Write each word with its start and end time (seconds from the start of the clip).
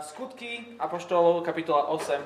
Skutky 0.00 0.80
Apoštolov, 0.80 1.44
kapitola 1.44 1.92
8. 1.92 2.24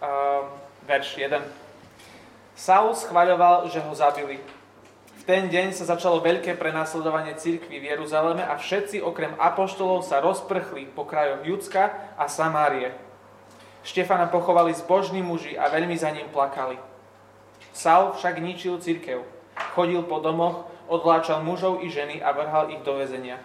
Uh, 0.00 0.48
verš 0.88 1.20
1. 1.20 1.36
Saul 2.56 2.96
schvaľoval, 2.96 3.68
že 3.68 3.84
ho 3.84 3.92
zabili. 3.92 4.40
V 5.20 5.22
ten 5.28 5.52
deň 5.52 5.76
sa 5.76 5.84
začalo 5.84 6.24
veľké 6.24 6.56
prenasledovanie 6.56 7.36
cirkvi 7.36 7.76
v 7.76 7.92
Jeruzaleme 7.92 8.40
a 8.40 8.56
všetci 8.56 9.04
okrem 9.04 9.36
apoštolov 9.36 10.08
sa 10.08 10.24
rozprchli 10.24 10.88
po 10.96 11.04
krajoch 11.04 11.44
Judska 11.44 12.16
a 12.16 12.32
Samárie. 12.32 12.96
Štefana 13.84 14.24
pochovali 14.32 14.72
zbožní 14.72 15.20
muži 15.20 15.52
a 15.52 15.68
veľmi 15.68 16.00
za 16.00 16.08
ním 16.16 16.32
plakali. 16.32 16.80
Saul 17.76 18.16
však 18.16 18.40
ničil 18.40 18.80
cirkev. 18.80 19.20
Chodil 19.76 20.00
po 20.00 20.24
domoch, 20.24 20.64
odvláčal 20.88 21.44
mužov 21.44 21.84
i 21.84 21.92
ženy 21.92 22.24
a 22.24 22.32
vrhal 22.32 22.72
ich 22.72 22.80
do 22.80 22.96
väzenia. 22.96 23.36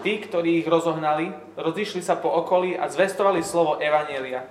Tí, 0.00 0.16
ktorí 0.16 0.64
ich 0.64 0.68
rozohnali, 0.68 1.28
rozišli 1.60 2.00
sa 2.00 2.16
po 2.16 2.32
okolí 2.32 2.72
a 2.72 2.88
zvestovali 2.88 3.44
slovo 3.44 3.76
Evanielia. 3.76 4.48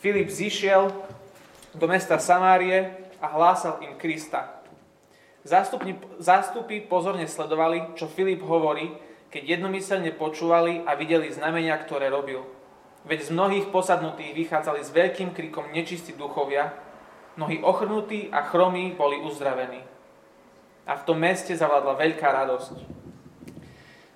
Filip 0.00 0.32
zišiel 0.32 0.88
do 1.76 1.84
mesta 1.84 2.16
Samárie 2.16 2.96
a 3.20 3.28
hlásal 3.28 3.76
im 3.84 4.00
Krista. 4.00 4.64
Zástupni, 5.44 6.00
zástupy 6.16 6.80
pozorne 6.80 7.28
sledovali, 7.28 7.92
čo 7.92 8.08
Filip 8.08 8.40
hovorí, 8.40 8.88
keď 9.28 9.60
jednomyselne 9.60 10.16
počúvali 10.16 10.80
a 10.88 10.96
videli 10.96 11.28
znamenia, 11.28 11.76
ktoré 11.84 12.08
robil. 12.08 12.40
Veď 13.04 13.28
z 13.28 13.34
mnohých 13.36 13.68
posadnutých 13.68 14.32
vychádzali 14.32 14.80
s 14.80 14.88
veľkým 14.96 15.36
krikom 15.36 15.68
nečistí 15.76 16.16
duchovia, 16.16 16.72
mnohí 17.36 17.60
ochrnutí 17.60 18.32
a 18.32 18.48
chromí 18.48 18.96
boli 18.96 19.20
uzdravení. 19.20 19.84
A 20.88 20.96
v 20.96 21.04
tom 21.04 21.20
meste 21.20 21.52
zavládla 21.52 22.00
veľká 22.00 22.28
radosť 22.32 22.97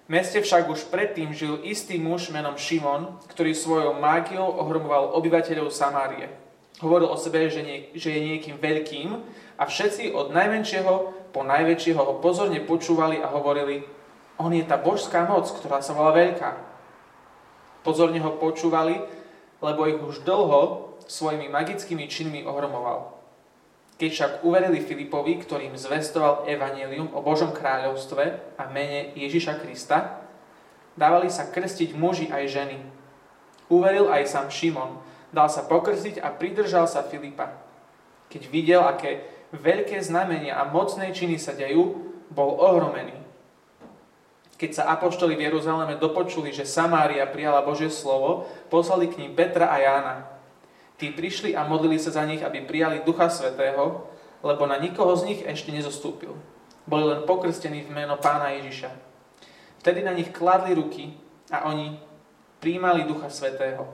meste 0.08 0.38
však 0.42 0.70
už 0.70 0.88
predtým 0.90 1.34
žil 1.34 1.60
istý 1.66 1.98
muž 1.98 2.30
menom 2.30 2.58
Šimon, 2.58 3.18
ktorý 3.30 3.54
svojou 3.54 3.98
mágiou 3.98 4.46
ohromoval 4.46 5.14
obyvateľov 5.18 5.70
Samárie. 5.74 6.30
Hovoril 6.82 7.10
o 7.10 7.18
sebe, 7.20 7.46
že, 7.46 7.62
nie, 7.62 7.90
že 7.94 8.10
je 8.10 8.20
niekým 8.20 8.58
veľkým 8.58 9.08
a 9.58 9.62
všetci 9.66 10.10
od 10.10 10.34
najmenšieho 10.34 11.22
po 11.32 11.40
najväčšieho 11.40 11.98
ho 11.98 12.14
pozorne 12.20 12.60
počúvali 12.60 13.18
a 13.24 13.32
hovorili, 13.32 13.88
on 14.36 14.52
je 14.52 14.62
tá 14.68 14.76
božská 14.76 15.24
moc, 15.24 15.48
ktorá 15.48 15.80
sa 15.80 15.96
volá 15.96 16.12
veľká. 16.12 16.60
Pozorne 17.82 18.20
ho 18.20 18.36
počúvali, 18.36 19.00
lebo 19.64 19.88
ich 19.88 19.98
už 19.98 20.22
dlho 20.22 20.92
svojimi 21.08 21.48
magickými 21.48 22.04
činmi 22.06 22.44
ohromoval. 22.44 23.11
Keď 24.02 24.10
však 24.10 24.32
uverili 24.42 24.82
Filipovi, 24.82 25.38
ktorým 25.38 25.78
zvestoval 25.78 26.50
evanelium 26.50 27.14
o 27.14 27.22
Božom 27.22 27.54
kráľovstve 27.54 28.58
a 28.58 28.66
mene 28.66 29.14
Ježiša 29.14 29.62
Krista, 29.62 30.26
dávali 30.98 31.30
sa 31.30 31.46
krstiť 31.46 31.94
muži 31.94 32.26
aj 32.26 32.50
ženy. 32.50 32.82
Uveril 33.70 34.10
aj 34.10 34.26
sám 34.26 34.50
Šimon, 34.50 34.98
dal 35.30 35.46
sa 35.46 35.62
pokrstiť 35.70 36.18
a 36.18 36.34
pridržal 36.34 36.90
sa 36.90 37.06
Filipa. 37.06 37.54
Keď 38.26 38.42
videl, 38.50 38.82
aké 38.82 39.22
veľké 39.54 40.02
znamenia 40.02 40.58
a 40.58 40.66
mocné 40.66 41.14
činy 41.14 41.38
sa 41.38 41.54
dejú, 41.54 42.02
bol 42.26 42.58
ohromený. 42.58 43.14
Keď 44.58 44.82
sa 44.82 44.90
apoštoli 44.98 45.38
v 45.38 45.46
Jeruzaleme 45.46 45.94
dopočuli, 45.94 46.50
že 46.50 46.66
Samária 46.66 47.22
prijala 47.30 47.62
Božie 47.62 47.86
slovo, 47.86 48.50
poslali 48.66 49.06
k 49.06 49.22
ním 49.22 49.38
Petra 49.38 49.70
a 49.70 49.78
Jána. 49.78 50.31
Tí 51.02 51.10
prišli 51.10 51.58
a 51.58 51.66
modlili 51.66 51.98
sa 51.98 52.14
za 52.14 52.22
nich, 52.22 52.46
aby 52.46 52.62
prijali 52.62 53.02
Ducha 53.02 53.26
Svetého, 53.26 54.06
lebo 54.38 54.70
na 54.70 54.78
nikoho 54.78 55.10
z 55.18 55.34
nich 55.34 55.40
ešte 55.42 55.74
nezostúpil. 55.74 56.30
Boli 56.86 57.02
len 57.02 57.26
pokrstení 57.26 57.82
v 57.82 57.90
meno 57.90 58.14
Pána 58.22 58.54
Ježiša. 58.54 58.86
Vtedy 59.82 60.06
na 60.06 60.14
nich 60.14 60.30
kladli 60.30 60.78
ruky 60.78 61.10
a 61.50 61.66
oni 61.66 61.98
príjmali 62.62 63.02
Ducha 63.02 63.34
Svetého. 63.34 63.90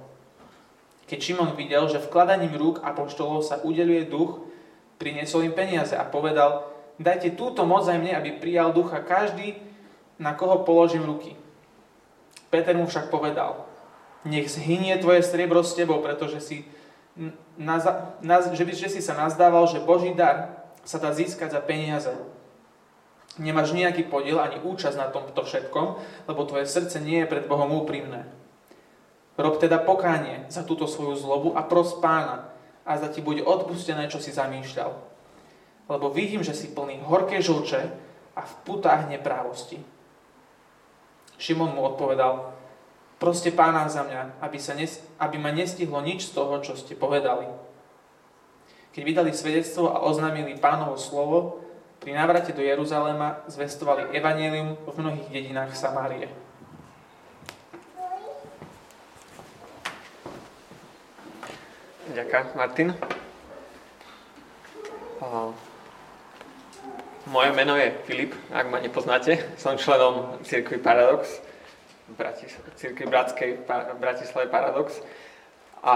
Keď 1.09 1.17
Šimon 1.17 1.56
videl, 1.56 1.89
že 1.89 1.97
vkladaním 1.97 2.53
rúk 2.61 2.85
apoštolov 2.85 3.41
sa 3.41 3.57
udeluje 3.64 4.05
duch, 4.05 4.45
priniesol 5.01 5.48
im 5.48 5.57
peniaze 5.57 5.97
a 5.97 6.05
povedal, 6.05 6.68
dajte 7.01 7.33
túto 7.41 7.64
moc 7.64 7.89
aj 7.89 7.97
mne, 7.97 8.20
aby 8.20 8.36
prijal 8.36 8.77
ducha 8.77 9.01
každý, 9.01 9.57
na 10.20 10.36
koho 10.36 10.61
položím 10.61 11.08
ruky. 11.08 11.33
Peter 12.52 12.77
mu 12.77 12.85
však 12.85 13.08
povedal, 13.08 13.64
nech 14.29 14.52
zhynie 14.52 14.92
tvoje 15.01 15.24
striebro 15.24 15.64
s 15.64 15.73
tebou, 15.73 16.05
pretože 16.05 16.45
si 16.45 16.68
naza, 17.58 18.14
naz, 18.23 18.48
že, 18.55 18.64
že 18.64 18.89
si 18.89 19.01
sa 19.02 19.18
nazdával, 19.18 19.67
že 19.67 19.83
Boží 19.83 20.14
dar 20.14 20.64
sa 20.86 20.96
dá 21.02 21.11
získať 21.12 21.52
za 21.52 21.61
peniaze. 21.61 22.11
Nemáš 23.39 23.77
nejaký 23.77 24.08
podiel 24.08 24.40
ani 24.40 24.58
účasť 24.58 24.96
na 24.98 25.11
tomto 25.12 25.45
všetkom, 25.45 25.86
lebo 26.27 26.48
tvoje 26.48 26.67
srdce 26.67 26.98
nie 26.98 27.23
je 27.23 27.30
pred 27.30 27.45
Bohom 27.46 27.70
úprimné. 27.70 28.27
Rob 29.39 29.62
teda 29.62 29.79
pokánie 29.79 30.51
za 30.51 30.67
túto 30.67 30.90
svoju 30.90 31.14
zlobu 31.14 31.55
a 31.55 31.62
pros 31.62 31.95
pána 32.02 32.51
a 32.83 32.98
za 32.98 33.06
ti 33.06 33.23
bude 33.23 33.46
odpustené, 33.46 34.11
čo 34.11 34.18
si 34.18 34.35
zamýšľal. 34.35 34.90
Lebo 35.86 36.11
vidím, 36.11 36.42
že 36.42 36.58
si 36.58 36.74
plný 36.74 36.98
horké 37.06 37.39
žlče 37.39 37.83
a 38.35 38.40
v 38.42 38.55
putách 38.67 39.06
neprávosti. 39.06 39.79
Šimon 41.39 41.70
mu 41.70 41.86
odpovedal, 41.86 42.58
Proste 43.18 43.51
pána 43.51 43.90
za 43.90 44.06
mňa, 44.06 44.39
aby, 44.39 44.62
sa 44.62 44.79
nes, 44.79 45.02
aby 45.18 45.42
ma 45.42 45.51
nestihlo 45.51 45.98
nič 45.98 46.30
z 46.30 46.39
toho, 46.39 46.62
čo 46.62 46.79
ste 46.79 46.95
povedali. 46.95 47.51
Keď 48.95 49.02
vydali 49.02 49.34
svedectvo 49.34 49.90
a 49.90 50.06
oznámili 50.06 50.55
pánovo 50.55 50.95
slovo, 50.95 51.67
pri 51.98 52.14
návrate 52.14 52.55
do 52.55 52.62
Jeruzalema 52.62 53.42
zvestovali 53.51 54.14
evanelium 54.14 54.79
v 54.86 54.95
mnohých 55.02 55.29
dedinách 55.34 55.74
Samárie. 55.74 56.30
Ďakujem, 62.14 62.46
Martin. 62.55 62.89
Moje 67.27 67.50
meno 67.52 67.74
je 67.74 67.92
Filip, 68.06 68.33
ak 68.55 68.70
ma 68.70 68.79
nepoznáte. 68.79 69.42
Som 69.58 69.74
členom 69.74 70.39
Cirkvi 70.46 70.79
Paradox 70.79 71.48
Bratskej 72.17 73.61
Bratislave 74.01 74.48
Paradox. 74.48 75.02
A 75.85 75.95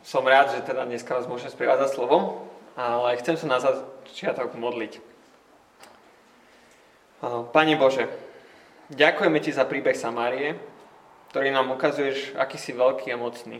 som 0.00 0.24
rád, 0.24 0.56
že 0.56 0.64
teda 0.64 0.88
dneska 0.88 1.12
vás 1.12 1.28
môžem 1.28 1.52
sprievázať 1.52 1.92
slovom, 1.92 2.48
ale 2.78 3.18
chcem 3.20 3.36
sa 3.36 3.46
na 3.50 3.58
začiatok 3.60 4.56
modliť. 4.56 5.04
Pane 7.52 7.74
Bože, 7.74 8.06
ďakujeme 8.94 9.42
Ti 9.42 9.50
za 9.52 9.66
príbeh 9.66 9.98
Samárie, 9.98 10.54
ktorý 11.34 11.50
nám 11.50 11.74
ukazuješ, 11.74 12.38
aký 12.38 12.56
si 12.56 12.70
veľký 12.72 13.10
a 13.12 13.20
mocný. 13.20 13.58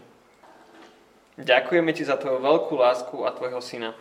Ďakujeme 1.39 1.91
Ti 1.93 2.07
za 2.07 2.17
Tvoju 2.19 2.39
veľkú 2.39 2.75
lásku 2.78 3.17
a 3.27 3.34
Tvojho 3.34 3.62
Syna, 3.62 3.99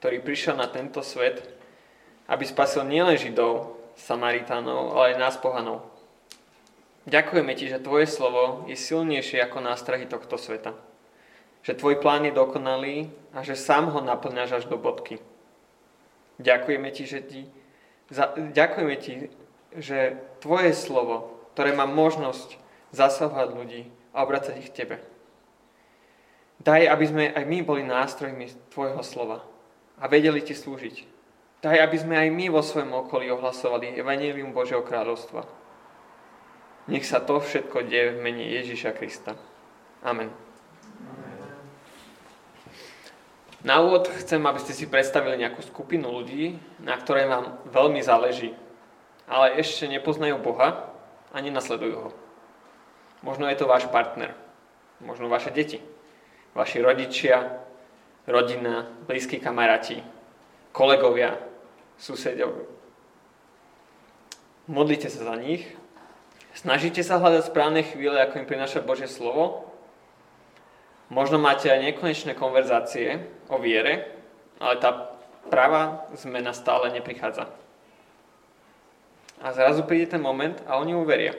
ktorý 0.00 0.20
prišiel 0.20 0.56
na 0.56 0.68
tento 0.68 1.04
svet, 1.04 1.44
aby 2.28 2.44
spasil 2.44 2.84
nielen 2.84 3.16
Židov, 3.16 3.78
Samaritánov, 3.96 4.92
ale 4.96 5.16
aj 5.16 5.20
nás 5.20 5.36
pohanov. 5.40 5.95
Ďakujeme 7.06 7.54
Ti, 7.54 7.70
že 7.70 7.78
Tvoje 7.78 8.10
slovo 8.10 8.66
je 8.66 8.74
silnejšie 8.74 9.38
ako 9.38 9.62
nástrahy 9.62 10.10
tohto 10.10 10.34
sveta. 10.34 10.74
Že 11.62 11.78
Tvoj 11.78 11.94
plán 12.02 12.26
je 12.26 12.34
dokonalý 12.34 13.14
a 13.30 13.46
že 13.46 13.54
sám 13.54 13.94
ho 13.94 14.02
naplňaš 14.02 14.62
až 14.62 14.64
do 14.66 14.74
bodky. 14.74 15.22
Ďakujeme 16.42 16.90
Ti, 16.90 17.04
že 17.06 17.20
ti, 17.22 17.40
za, 18.10 18.34
ďakujeme 18.34 18.96
Ti, 18.98 19.30
že 19.78 20.18
Tvoje 20.42 20.74
slovo, 20.74 21.46
ktoré 21.54 21.78
má 21.78 21.86
možnosť 21.86 22.58
zasahovať 22.90 23.48
ľudí 23.54 23.82
a 24.10 24.26
obracať 24.26 24.54
ich 24.58 24.74
k 24.74 24.82
Tebe. 24.82 24.96
Daj, 26.58 26.90
aby 26.90 27.04
sme 27.06 27.24
aj 27.30 27.44
my 27.46 27.58
boli 27.62 27.86
nástrojmi 27.86 28.50
Tvojho 28.74 29.06
slova 29.06 29.46
a 30.02 30.10
vedeli 30.10 30.42
Ti 30.42 30.58
slúžiť. 30.58 31.06
Daj, 31.62 31.78
aby 31.86 31.96
sme 32.02 32.18
aj 32.18 32.28
my 32.34 32.50
vo 32.50 32.66
svojom 32.66 33.06
okolí 33.06 33.30
ohlasovali 33.30 33.94
Evangelium 33.94 34.50
Božieho 34.50 34.82
kráľovstva 34.82 35.65
nech 36.86 37.06
sa 37.06 37.18
to 37.18 37.42
všetko 37.42 37.86
deje 37.86 38.14
v 38.14 38.22
mene 38.22 38.44
Ježiša 38.46 38.94
Krista. 38.94 39.34
Amen. 40.06 40.30
Na 43.66 43.82
úvod 43.82 44.06
chcem, 44.22 44.38
aby 44.46 44.62
ste 44.62 44.70
si 44.70 44.86
predstavili 44.86 45.42
nejakú 45.42 45.58
skupinu 45.66 46.14
ľudí, 46.14 46.54
na 46.78 46.94
ktorej 46.94 47.26
vám 47.26 47.58
veľmi 47.66 47.98
záleží, 47.98 48.54
ale 49.26 49.58
ešte 49.58 49.90
nepoznajú 49.90 50.38
Boha 50.38 50.94
a 51.34 51.36
nenasledujú 51.42 51.96
ho. 51.98 52.10
Možno 53.26 53.50
je 53.50 53.58
to 53.58 53.66
váš 53.66 53.90
partner, 53.90 54.38
možno 55.02 55.26
vaše 55.26 55.50
deti, 55.50 55.82
vaši 56.54 56.78
rodičia, 56.78 57.58
rodina, 58.30 58.86
blízki 59.10 59.42
kamaráti, 59.42 59.98
kolegovia, 60.70 61.34
susedov. 61.98 62.70
Modlite 64.70 65.10
sa 65.10 65.26
za 65.26 65.34
nich 65.34 65.66
Snažíte 66.56 67.04
sa 67.04 67.20
hľadať 67.20 67.52
správne 67.52 67.84
chvíle, 67.84 68.16
ako 68.16 68.40
im 68.40 68.48
prináša 68.48 68.80
Božie 68.80 69.04
slovo? 69.04 69.68
Možno 71.12 71.36
máte 71.36 71.68
aj 71.68 71.92
nekonečné 71.92 72.32
konverzácie 72.32 73.28
o 73.52 73.60
viere, 73.60 74.08
ale 74.56 74.80
tá 74.80 75.12
práva 75.52 76.08
zmena 76.16 76.56
stále 76.56 76.88
neprichádza. 76.96 77.52
A 79.36 79.52
zrazu 79.52 79.84
príde 79.84 80.16
ten 80.16 80.24
moment 80.24 80.56
a 80.64 80.80
oni 80.80 80.96
uveria, 80.96 81.36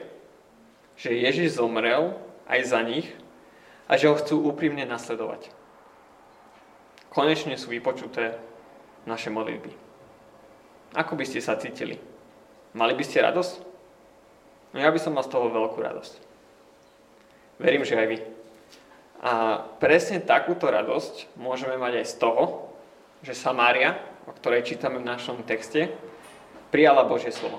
že 0.94 1.10
Ježiš 1.10 1.58
zomrel 1.58 2.14
aj 2.46 2.70
za 2.70 2.80
nich 2.86 3.10
a 3.90 3.98
že 3.98 4.06
ho 4.06 4.14
chcú 4.14 4.46
úprimne 4.46 4.86
nasledovať. 4.86 5.50
Konečne 7.10 7.58
sú 7.58 7.74
vypočuté 7.74 8.38
naše 9.02 9.34
modlitby. 9.34 9.74
Ako 10.94 11.18
by 11.18 11.26
ste 11.26 11.42
sa 11.42 11.58
cítili? 11.58 11.98
Mali 12.70 12.94
by 12.94 13.02
ste 13.02 13.26
radosť? 13.26 13.67
No 14.72 14.80
ja 14.80 14.92
by 14.92 14.98
som 15.00 15.16
mal 15.16 15.24
z 15.24 15.32
toho 15.32 15.48
veľkú 15.48 15.78
radosť. 15.80 16.14
Verím, 17.58 17.82
že 17.82 17.98
aj 17.98 18.08
vy. 18.08 18.18
A 19.18 19.64
presne 19.82 20.22
takúto 20.22 20.70
radosť 20.70 21.34
môžeme 21.34 21.74
mať 21.74 22.04
aj 22.04 22.06
z 22.06 22.14
toho, 22.22 22.44
že 23.26 23.34
Samária, 23.34 23.98
o 24.30 24.32
ktorej 24.36 24.62
čítame 24.62 25.02
v 25.02 25.08
našom 25.10 25.42
texte, 25.42 25.90
prijala 26.70 27.02
Božie 27.02 27.34
slovo. 27.34 27.58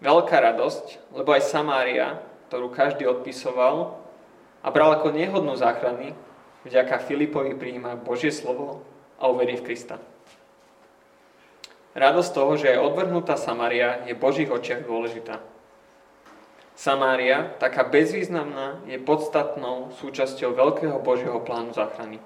Veľká 0.00 0.40
radosť, 0.40 1.12
lebo 1.12 1.36
aj 1.36 1.44
Samária, 1.44 2.16
ktorú 2.48 2.72
každý 2.72 3.04
odpisoval 3.04 4.00
a 4.64 4.68
bral 4.72 4.96
ako 4.96 5.12
nehodnú 5.12 5.52
záchrany, 5.52 6.16
vďaka 6.64 7.04
Filipovi 7.04 7.52
prijíma 7.52 8.00
Božie 8.00 8.32
slovo 8.32 8.80
a 9.20 9.28
uverí 9.28 9.60
v 9.60 9.66
Krista. 9.68 10.00
Radosť 11.92 12.30
toho, 12.32 12.56
že 12.56 12.72
aj 12.72 12.88
odvrhnutá 12.88 13.36
Samária 13.36 14.00
je 14.08 14.16
v 14.16 14.22
Božích 14.22 14.48
očiach 14.48 14.88
dôležitá. 14.88 15.44
Samária, 16.82 17.54
taká 17.62 17.86
bezvýznamná, 17.86 18.82
je 18.90 18.98
podstatnou 18.98 19.94
súčasťou 20.02 20.50
veľkého 20.58 20.98
Božieho 20.98 21.38
plánu 21.38 21.70
záchrany. 21.70 22.18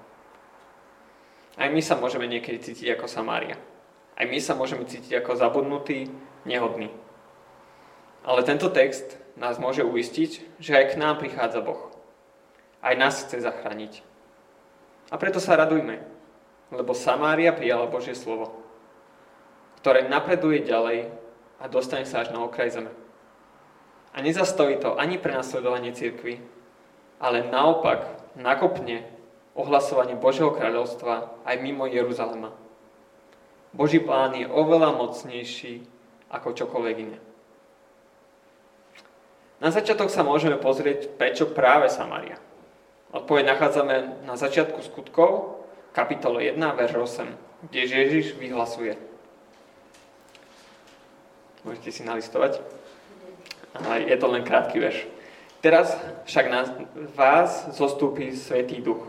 Aj 1.61 1.69
my 1.69 1.77
sa 1.77 1.93
môžeme 1.93 2.25
niekedy 2.25 2.57
cítiť 2.57 2.97
ako 2.97 3.05
Samária. 3.05 3.61
Aj 4.17 4.25
my 4.25 4.41
sa 4.41 4.57
môžeme 4.57 4.89
cítiť 4.89 5.21
ako 5.21 5.37
zabudnutí, 5.37 6.09
nehodní. 6.49 6.89
Ale 8.25 8.41
tento 8.41 8.73
text 8.73 9.21
nás 9.37 9.61
môže 9.61 9.85
uistiť, 9.85 10.57
že 10.57 10.73
aj 10.73 10.85
k 10.89 10.99
nám 11.05 11.21
prichádza 11.21 11.61
Boh. 11.61 11.93
Aj 12.81 12.97
nás 12.97 13.29
chce 13.29 13.45
zachrániť. 13.45 14.01
A 15.13 15.21
preto 15.21 15.37
sa 15.37 15.53
radujme, 15.53 16.01
lebo 16.73 16.97
Samária 16.97 17.53
prijala 17.53 17.85
Božie 17.85 18.17
slovo 18.17 18.67
ktoré 19.87 20.09
napreduje 20.09 20.67
ďalej 20.67 21.07
a 21.61 21.71
dostane 21.71 22.03
sa 22.03 22.25
až 22.25 22.35
na 22.35 22.43
okraj 22.43 22.75
zeme. 22.75 22.91
A 24.17 24.21
nezastojí 24.21 24.81
to 24.81 24.97
ani 24.97 25.21
pre 25.21 25.29
nasledovanie 25.37 25.93
cirkvy, 25.93 26.41
ale 27.21 27.45
naopak 27.45 28.09
nakopne 28.33 29.05
ohlasovanie 29.53 30.17
Božieho 30.17 30.49
kráľovstva 30.57 31.45
aj 31.45 31.55
mimo 31.61 31.85
Jeruzalema. 31.85 32.49
Boží 33.77 34.01
plán 34.01 34.33
je 34.33 34.49
oveľa 34.49 34.97
mocnejší 34.97 35.85
ako 36.33 36.57
čokoľvek 36.57 36.95
iné. 36.97 37.19
Na 39.61 39.69
začiatok 39.69 40.09
sa 40.09 40.25
môžeme 40.25 40.57
pozrieť, 40.57 41.13
prečo 41.13 41.45
práve 41.53 41.89
Samaria. 41.93 42.41
Odpoveď 43.13 43.53
nachádzame 43.53 44.25
na 44.25 44.33
začiatku 44.33 44.81
skutkov, 44.81 45.61
kapitole 45.93 46.41
1, 46.41 46.57
verš 46.57 47.21
8, 47.21 47.69
kde 47.69 47.81
Ježiš 47.85 48.33
vyhlasuje– 48.41 48.97
Môžete 51.67 51.91
si 51.91 52.01
nalistovať. 52.07 52.63
Ale 53.85 54.09
je 54.09 54.17
to 54.17 54.27
len 54.27 54.43
krátky 54.43 54.79
verš. 54.79 55.05
Teraz 55.61 55.97
však 56.25 56.45
na 56.49 56.61
vás 57.17 57.69
zostúpi 57.73 58.33
Svetý 58.33 58.81
Duch. 58.81 59.03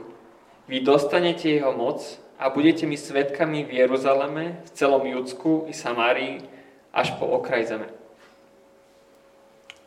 Vy 0.69 0.81
dostanete 0.85 1.49
jeho 1.49 1.73
moc 1.73 2.01
a 2.37 2.49
budete 2.53 2.85
mi 2.85 2.97
svetkami 2.97 3.65
v 3.65 3.85
Jeruzaleme, 3.85 4.61
v 4.65 4.71
celom 4.73 5.05
Judsku 5.05 5.65
i 5.69 5.73
Samárii, 5.73 6.45
až 6.93 7.17
po 7.17 7.29
okraj 7.29 7.69
zeme. 7.69 7.89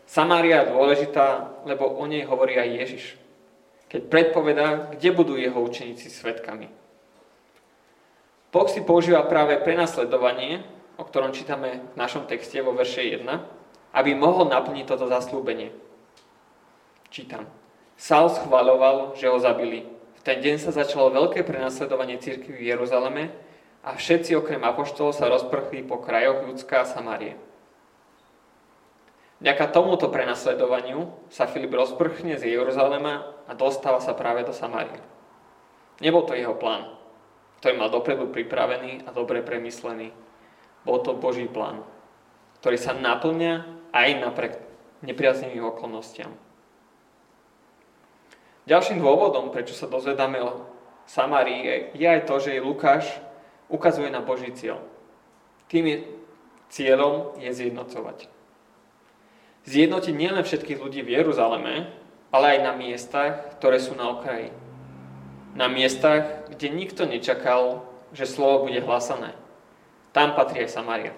Samária 0.06 0.62
je 0.62 0.72
dôležitá, 0.76 1.50
lebo 1.66 1.88
o 1.88 2.06
nej 2.06 2.28
hovorí 2.28 2.60
aj 2.60 2.70
Ježiš, 2.84 3.04
keď 3.88 4.02
predpovedá, 4.12 4.68
kde 4.92 5.10
budú 5.12 5.40
jeho 5.40 5.56
učeníci 5.62 6.12
svetkami. 6.12 6.68
Boh 8.52 8.68
si 8.68 8.84
používa 8.84 9.24
práve 9.24 9.56
prenasledovanie 9.64 10.68
o 11.02 11.04
ktorom 11.04 11.34
čítame 11.34 11.82
v 11.94 11.98
našom 11.98 12.30
texte 12.30 12.62
vo 12.62 12.78
verše 12.78 13.02
1, 13.02 13.26
aby 13.92 14.16
mohol 14.16 14.48
naplniť 14.48 14.86
toto 14.88 15.08
zaslúbenie. 15.08 15.76
Čítam. 17.12 17.48
Saul 18.00 18.32
schváľoval, 18.32 19.14
že 19.20 19.28
ho 19.28 19.38
zabili. 19.38 19.86
V 20.18 20.22
ten 20.24 20.40
deň 20.40 20.56
sa 20.58 20.72
začalo 20.74 21.14
veľké 21.14 21.44
prenasledovanie 21.44 22.18
cirkvi 22.18 22.56
v 22.56 22.68
Jeruzaleme 22.72 23.30
a 23.84 23.98
všetci 23.98 24.38
okrem 24.38 24.62
apoštolov 24.62 25.14
sa 25.18 25.28
rozprchli 25.28 25.84
po 25.86 26.00
krajoch 26.00 26.48
Judská 26.50 26.86
a 26.86 26.90
Samárie. 26.90 27.36
Vďaka 29.42 29.74
tomuto 29.74 30.14
prenasledovaniu 30.14 31.10
sa 31.34 31.50
Filip 31.50 31.74
rozprchne 31.74 32.38
z 32.38 32.54
Jeruzalema 32.54 33.26
a 33.50 33.58
dostáva 33.58 33.98
sa 33.98 34.14
práve 34.14 34.46
do 34.46 34.54
Samárie. 34.54 35.02
Nebol 35.98 36.30
to 36.30 36.38
jeho 36.38 36.54
plán, 36.54 36.94
ktorý 37.58 37.74
mal 37.78 37.90
dopredu 37.90 38.30
pripravený 38.30 39.06
a 39.06 39.10
dobre 39.10 39.42
premyslený. 39.42 40.14
Bol 40.86 41.02
to 41.02 41.18
Boží 41.18 41.50
plán, 41.50 41.82
ktorý 42.62 42.78
sa 42.78 42.94
naplňa 42.94 43.54
aj 43.90 44.10
napriek 44.22 44.54
nepriaznivým 45.02 45.66
okolnostiam. 45.66 46.30
Ďalším 48.70 49.02
dôvodom, 49.02 49.50
prečo 49.50 49.74
sa 49.74 49.90
dozvedáme 49.90 50.38
o 50.46 50.70
Samárii, 51.10 51.92
je 51.98 52.06
aj 52.06 52.30
to, 52.30 52.38
že 52.38 52.62
Lukáš 52.62 53.10
ukazuje 53.66 54.14
na 54.14 54.22
Boží 54.22 54.54
cieľ. 54.54 54.78
Tým 55.68 55.90
je, 55.90 55.98
cieľom 56.70 57.36
je 57.42 57.50
zjednocovať. 57.50 58.30
Zjednotiť 59.66 60.14
nielen 60.14 60.46
všetkých 60.46 60.78
ľudí 60.78 61.02
v 61.02 61.18
Jeruzaleme, 61.18 61.90
ale 62.30 62.46
aj 62.58 62.60
na 62.64 62.74
miestach, 62.78 63.58
ktoré 63.58 63.82
sú 63.82 63.98
na 63.98 64.14
okraji. 64.14 64.54
Na 65.58 65.68
miestach, 65.68 66.48
kde 66.54 66.72
nikto 66.72 67.04
nečakal, 67.10 67.84
že 68.14 68.30
slovo 68.30 68.70
bude 68.70 68.80
hlasané. 68.80 69.36
Tam 70.14 70.38
patrí 70.38 70.64
aj 70.64 70.76
Samaria. 70.78 71.14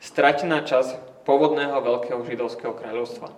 Stratená 0.00 0.64
časť 0.64 1.22
pôvodného 1.28 1.76
veľkého 1.76 2.24
židovského 2.24 2.72
kráľovstva. 2.72 3.28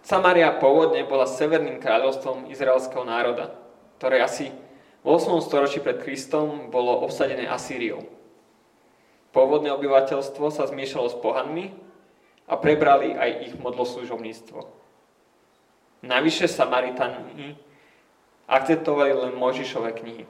Samaria 0.00 0.48
pôvodne 0.56 1.04
bola 1.04 1.28
severným 1.28 1.76
kráľovstvom 1.80 2.48
izraelského 2.48 3.04
národa, 3.04 3.52
ktoré 4.00 4.24
asi 4.24 4.48
v 5.04 5.06
8. 5.06 5.44
storočí 5.44 5.84
pred 5.84 6.00
Kristom 6.00 6.72
bolo 6.72 7.04
obsadené 7.04 7.44
Asýriou. 7.44 8.04
Pôvodné 9.36 9.72
obyvateľstvo 9.76 10.48
sa 10.48 10.64
zmiešalo 10.64 11.12
s 11.12 11.16
pohanmi 11.20 11.76
a 12.48 12.56
prebrali 12.56 13.12
aj 13.12 13.30
ich 13.48 13.54
modloslužobníctvo. 13.60 14.60
Navyše 16.04 16.48
Samaritani 16.48 17.56
akceptovali 18.48 19.12
len 19.12 19.32
Možišové 19.36 19.92
knihy. 19.96 20.24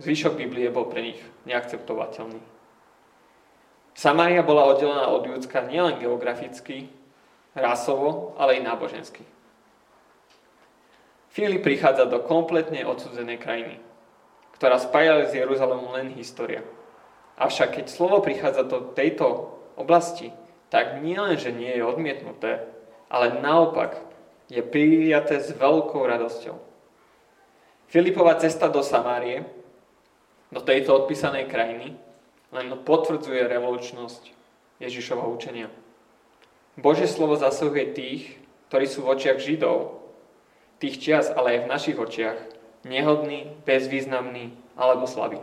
Zvyšok 0.00 0.40
Biblie 0.40 0.72
bol 0.72 0.88
pre 0.88 1.04
nich 1.12 1.20
neakceptovateľný. 1.44 2.40
Samária 3.92 4.40
bola 4.40 4.64
oddelená 4.72 5.06
od 5.12 5.28
Judska 5.28 5.68
nielen 5.68 6.00
geograficky, 6.00 6.88
rasovo, 7.52 8.32
ale 8.40 8.56
i 8.56 8.64
nábožensky. 8.64 9.24
Filip 11.32 11.64
prichádza 11.64 12.04
do 12.08 12.20
kompletne 12.24 12.84
odsudzenej 12.84 13.40
krajiny, 13.40 13.76
ktorá 14.56 14.76
spájala 14.76 15.28
s 15.28 15.36
Jeruzalémom 15.36 15.92
len 15.96 16.12
história. 16.16 16.60
Avšak 17.40 17.80
keď 17.80 17.86
slovo 17.88 18.20
prichádza 18.20 18.68
do 18.68 18.92
tejto 18.92 19.56
oblasti, 19.76 20.28
tak 20.68 21.00
nie 21.00 21.16
len, 21.16 21.40
že 21.40 21.52
nie 21.52 21.72
je 21.72 21.84
odmietnuté, 21.84 22.68
ale 23.08 23.40
naopak 23.40 23.96
je 24.52 24.60
prijaté 24.60 25.40
s 25.40 25.52
veľkou 25.56 26.04
radosťou. 26.04 26.56
Filipová 27.88 28.36
cesta 28.40 28.72
do 28.72 28.80
Samárie 28.80 29.44
do 30.52 30.60
tejto 30.60 30.96
odpísanej 31.04 31.48
krajiny 31.48 31.96
len 32.52 32.68
potvrdzuje 32.84 33.48
revolučnosť 33.48 34.22
Ježišovho 34.78 35.28
učenia. 35.32 35.72
Božie 36.76 37.08
slovo 37.08 37.36
zasahuje 37.36 37.96
tých, 37.96 38.22
ktorí 38.68 38.86
sú 38.88 39.04
v 39.04 39.12
očiach 39.16 39.40
Židov, 39.40 40.00
tých 40.80 41.00
čias, 41.00 41.28
ale 41.32 41.56
aj 41.56 41.58
v 41.64 41.70
našich 41.72 41.96
očiach, 41.96 42.38
nehodný, 42.84 43.52
bezvýznamný 43.64 44.52
alebo 44.76 45.08
slabý. 45.08 45.40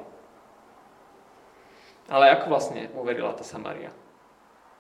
Ale 2.10 2.34
ako 2.34 2.50
vlastne 2.50 2.90
uverila 2.98 3.38
tá 3.38 3.46
Samaria? 3.46 3.94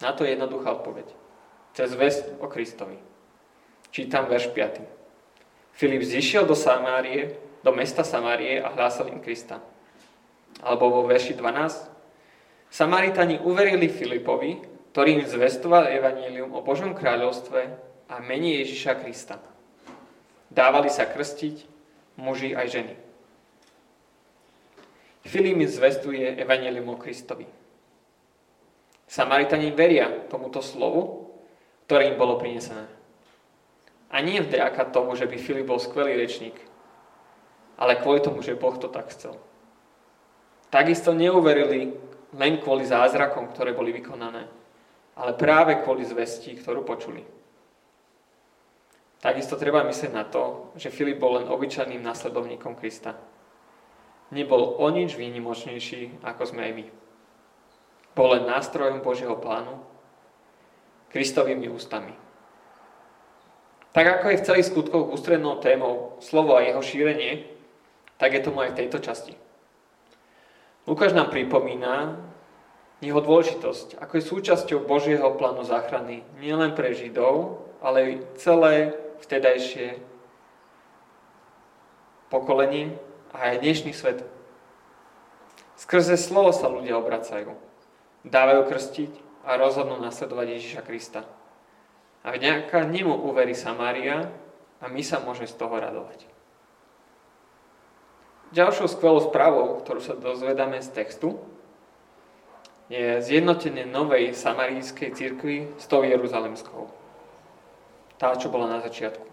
Na 0.01 0.17
to 0.17 0.25
je 0.25 0.33
jednoduchá 0.33 0.81
odpoveď. 0.81 1.05
Cez 1.77 1.93
vest 1.93 2.25
o 2.41 2.49
Kristovi. 2.49 2.97
Čítam 3.93 4.25
verš 4.25 4.49
5. 4.49 4.81
Filip 5.77 6.01
zišiel 6.01 6.49
do 6.49 6.57
Samárie, 6.57 7.37
do 7.61 7.71
mesta 7.71 8.01
Samárie 8.01 8.57
a 8.57 8.73
hlásal 8.73 9.13
im 9.13 9.21
Krista. 9.21 9.61
Alebo 10.65 10.89
vo 10.89 11.01
verši 11.05 11.37
12. 11.37 11.98
Samaritani 12.69 13.41
uverili 13.41 13.89
Filipovi, 13.89 14.61
ktorý 14.93 15.21
im 15.21 15.23
zvestoval 15.25 15.89
evanílium 15.89 16.53
o 16.53 16.61
Božom 16.61 16.93
kráľovstve 16.93 17.61
a 18.09 18.15
mení 18.21 18.61
Ježiša 18.61 19.01
Krista. 19.01 19.41
Dávali 20.49 20.89
sa 20.89 21.05
krstiť 21.05 21.65
muži 22.17 22.53
aj 22.53 22.67
ženy. 22.69 22.93
Filip 25.29 25.61
im 25.61 25.69
zvestuje 25.69 26.25
evanílium 26.41 26.89
o 26.89 26.97
Kristovi. 26.97 27.45
Samaritani 29.05 29.69
veria 29.69 30.09
tomuto 30.25 30.61
slovu, 30.61 31.33
ktoré 31.85 32.13
im 32.13 32.17
bolo 32.17 32.41
prinesené. 32.41 32.85
A 34.09 34.25
nie 34.25 34.41
vďaka 34.41 34.89
tomu, 34.89 35.13
že 35.13 35.29
by 35.29 35.37
Filip 35.37 35.69
bol 35.69 35.77
skvelý 35.77 36.17
rečník, 36.17 36.57
ale 37.77 38.01
kvôli 38.01 38.25
tomu, 38.25 38.41
že 38.41 38.57
Boh 38.57 38.73
to 38.77 38.89
tak 38.89 39.13
chcel. 39.13 39.37
Takisto 40.73 41.13
neuverili 41.13 41.93
len 42.37 42.61
kvôli 42.61 42.85
zázrakom, 42.85 43.49
ktoré 43.49 43.73
boli 43.73 43.89
vykonané, 43.95 44.45
ale 45.17 45.31
práve 45.33 45.81
kvôli 45.81 46.05
zvesti, 46.05 46.53
ktorú 46.53 46.85
počuli. 46.85 47.25
Takisto 49.19 49.59
treba 49.59 49.83
myslieť 49.83 50.11
na 50.15 50.23
to, 50.23 50.71
že 50.79 50.93
Filip 50.93 51.19
bol 51.19 51.41
len 51.41 51.51
obyčajným 51.51 51.99
nasledovníkom 51.99 52.79
Krista. 52.79 53.19
Nebol 54.31 54.79
o 54.79 54.87
nič 54.87 55.19
výnimočnejší, 55.19 56.23
ako 56.23 56.43
sme 56.47 56.61
aj 56.69 56.73
my. 56.77 56.85
Bol 58.15 58.27
len 58.37 58.47
nástrojom 58.47 59.03
Božieho 59.03 59.35
plánu, 59.35 59.83
Kristovými 61.11 61.67
ústami. 61.67 62.13
Tak 63.91 64.21
ako 64.21 64.25
je 64.29 64.39
v 64.39 64.45
celých 64.45 64.69
skutkoch 64.69 65.09
ústrednou 65.09 65.57
témou 65.57 66.15
slovo 66.21 66.55
a 66.55 66.63
jeho 66.63 66.79
šírenie, 66.79 67.49
tak 68.21 68.37
je 68.37 68.45
tomu 68.45 68.61
aj 68.61 68.71
v 68.71 68.79
tejto 68.85 69.01
časti. 69.01 69.33
Lukáš 70.89 71.13
nám 71.13 71.29
pripomína 71.29 72.17
jeho 72.97 73.21
dôležitosť, 73.21 74.01
ako 74.01 74.13
je 74.17 74.23
súčasťou 74.25 74.89
Božieho 74.89 75.37
plánu 75.37 75.61
záchrany 75.61 76.25
nielen 76.41 76.73
pre 76.73 76.97
Židov, 76.97 77.61
ale 77.77 77.97
aj 78.01 78.13
celé 78.41 78.75
vtedajšie 79.21 80.01
pokolenie 82.33 82.97
a 83.29 83.53
aj 83.53 83.61
dnešný 83.61 83.93
svet. 83.93 84.25
Skrze 85.77 86.17
slovo 86.17 86.49
sa 86.49 86.65
ľudia 86.73 86.97
obracajú, 86.97 87.53
dávajú 88.25 88.61
krstiť 88.73 89.13
a 89.45 89.61
rozhodnú 89.61 90.01
nasledovať 90.01 90.57
Ježiša 90.57 90.81
Krista. 90.89 91.21
A 92.25 92.33
vďaka 92.33 92.89
nemu 92.89 93.13
uverí 93.29 93.53
Samária 93.53 94.33
a 94.81 94.89
my 94.89 95.05
sa 95.05 95.21
môžeme 95.21 95.45
z 95.45 95.53
toho 95.53 95.77
radovať. 95.77 96.38
Ďalšou 98.49 98.89
skvelou 98.89 99.21
správou, 99.21 99.77
ktorú 99.85 100.01
sa 100.01 100.17
dozvedáme 100.17 100.81
z 100.81 100.89
textu, 100.89 101.37
je 102.89 103.21
zjednotenie 103.21 103.85
novej 103.85 104.33
samarijskej 104.33 105.13
cirkvi 105.13 105.69
s 105.77 105.85
tou 105.85 106.01
Jeruzalemskou. 106.01 106.89
Tá, 108.17 108.33
čo 108.33 108.49
bola 108.49 108.65
na 108.65 108.79
začiatku. 108.81 109.29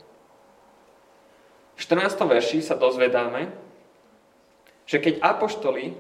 V 1.77 1.79
14. 1.81 2.13
verši 2.29 2.61
sa 2.61 2.77
dozvedáme, 2.77 3.49
že 4.85 5.01
keď 5.01 5.25
apoštoli, 5.25 5.97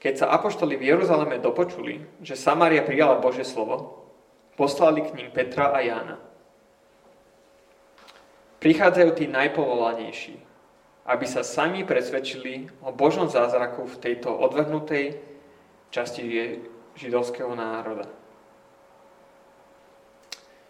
keď 0.00 0.24
sa 0.24 0.26
apoštoli 0.32 0.80
v 0.80 0.96
Jeruzaleme 0.96 1.36
dopočuli, 1.36 2.00
že 2.24 2.40
Samária 2.40 2.80
prijala 2.80 3.20
Bože 3.20 3.44
slovo, 3.44 4.08
poslali 4.56 5.04
k 5.04 5.12
ním 5.12 5.28
Petra 5.28 5.76
a 5.76 5.84
Jána. 5.84 6.16
Prichádzajú 8.64 9.10
tí 9.12 9.28
najpovolanejší, 9.28 10.45
aby 11.06 11.26
sa 11.26 11.46
sami 11.46 11.86
presvedčili 11.86 12.66
o 12.82 12.90
Božom 12.90 13.30
zázraku 13.30 13.86
v 13.86 14.00
tejto 14.02 14.34
odvrhnutej 14.34 15.22
časti 15.94 16.58
židovského 16.98 17.54
národa. 17.54 18.10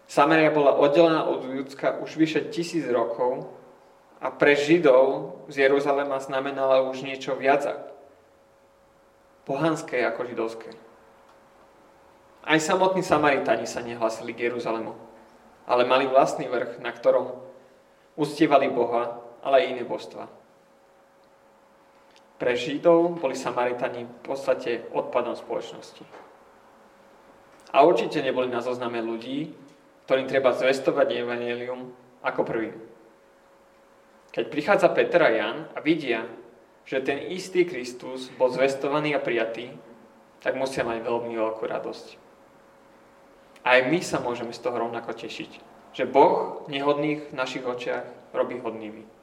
Samaria 0.07 0.53
bola 0.53 0.77
oddelená 0.77 1.27
od 1.27 1.43
Judska 1.43 1.99
už 1.99 2.15
vyše 2.15 2.47
tisíc 2.53 2.87
rokov 2.87 3.49
a 4.23 4.31
pre 4.31 4.55
Židov 4.55 5.35
z 5.51 5.67
Jeruzalema 5.67 6.17
znamenala 6.23 6.87
už 6.87 7.03
niečo 7.03 7.35
viac 7.35 7.67
pohanské 9.43 9.99
ako 10.07 10.25
židovské. 10.25 10.71
Aj 12.47 12.59
samotní 12.63 13.03
Samaritani 13.03 13.67
sa 13.67 13.83
nehlasili 13.83 14.31
k 14.31 14.47
Jeruzalemu, 14.47 14.95
ale 15.67 15.83
mali 15.83 16.07
vlastný 16.07 16.47
vrch, 16.47 16.79
na 16.79 16.95
ktorom 16.95 17.35
ustievali 18.15 18.71
Boha 18.71 19.26
ale 19.43 19.63
aj 19.63 19.69
iné 19.73 19.83
božstva. 19.83 20.25
Pre 22.37 22.53
Židov 22.53 23.17
boli 23.17 23.33
Samaritani 23.33 24.05
v 24.05 24.19
podstate 24.21 24.85
odpadom 24.93 25.33
spoločnosti. 25.33 26.05
A 27.73 27.83
určite 27.83 28.21
neboli 28.21 28.47
na 28.47 28.61
zozname 28.61 29.01
ľudí, 29.01 29.51
ktorým 30.05 30.29
treba 30.29 30.53
zvestovať 30.53 31.17
evanelium 31.17 31.91
ako 32.23 32.41
prvým. 32.45 32.77
Keď 34.31 34.45
prichádza 34.53 34.93
Peter 34.93 35.19
a 35.25 35.33
Jan 35.33 35.57
a 35.73 35.81
vidia, 35.81 36.29
že 36.87 37.03
ten 37.03 37.27
istý 37.33 37.65
Kristus 37.67 38.31
bol 38.37 38.53
zvestovaný 38.53 39.17
a 39.17 39.19
prijatý, 39.19 39.73
tak 40.39 40.55
musia 40.55 40.85
mať 40.85 41.03
veľmi 41.03 41.33
veľkú 41.35 41.65
radosť. 41.65 42.07
Aj 43.67 43.83
my 43.83 43.99
sa 43.99 44.23
môžeme 44.23 44.55
z 44.55 44.63
toho 44.63 44.79
rovnako 44.79 45.11
tešiť, 45.11 45.51
že 45.91 46.07
Boh 46.07 46.63
nehodných 46.71 47.33
v 47.33 47.35
našich 47.35 47.65
očiach 47.65 48.31
robí 48.31 48.61
hodnými. 48.61 49.16